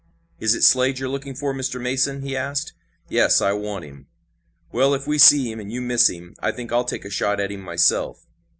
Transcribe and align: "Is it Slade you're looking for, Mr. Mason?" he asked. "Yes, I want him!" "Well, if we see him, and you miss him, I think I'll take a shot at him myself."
"Is 0.39 0.55
it 0.55 0.63
Slade 0.63 0.97
you're 0.97 1.07
looking 1.09 1.35
for, 1.35 1.53
Mr. 1.53 1.79
Mason?" 1.79 2.23
he 2.23 2.35
asked. 2.35 2.73
"Yes, 3.07 3.39
I 3.39 3.51
want 3.51 3.85
him!" 3.85 4.07
"Well, 4.71 4.95
if 4.95 5.05
we 5.05 5.19
see 5.19 5.51
him, 5.51 5.59
and 5.59 5.71
you 5.71 5.79
miss 5.79 6.09
him, 6.09 6.35
I 6.39 6.51
think 6.51 6.71
I'll 6.71 6.85
take 6.85 7.05
a 7.05 7.11
shot 7.11 7.39
at 7.39 7.51
him 7.51 7.61
myself." 7.61 8.25